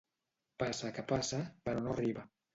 [0.63, 2.27] Passa que passa, però no arriba.